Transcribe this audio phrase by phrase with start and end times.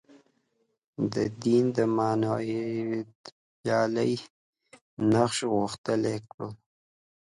[1.13, 1.67] د دین
[1.97, 4.13] معنویتپالی
[5.13, 6.49] نقش غښتلی کړو.